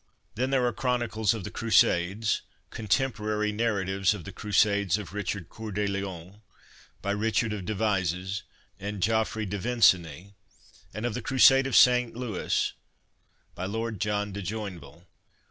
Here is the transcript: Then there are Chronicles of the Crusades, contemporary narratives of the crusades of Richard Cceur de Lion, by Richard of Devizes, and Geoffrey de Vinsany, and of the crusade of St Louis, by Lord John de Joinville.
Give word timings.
Then 0.33 0.49
there 0.49 0.65
are 0.65 0.73
Chronicles 0.73 1.35
of 1.35 1.43
the 1.43 1.51
Crusades, 1.51 2.41
contemporary 2.71 3.51
narratives 3.51 4.15
of 4.15 4.23
the 4.23 4.31
crusades 4.31 4.97
of 4.97 5.13
Richard 5.13 5.47
Cceur 5.47 5.71
de 5.71 5.85
Lion, 5.85 6.41
by 7.03 7.11
Richard 7.11 7.53
of 7.53 7.65
Devizes, 7.65 8.41
and 8.79 8.99
Geoffrey 9.03 9.45
de 9.45 9.59
Vinsany, 9.59 10.33
and 10.91 11.05
of 11.05 11.13
the 11.13 11.21
crusade 11.21 11.67
of 11.67 11.75
St 11.75 12.15
Louis, 12.15 12.73
by 13.53 13.65
Lord 13.67 14.01
John 14.01 14.31
de 14.33 14.41
Joinville. 14.41 15.05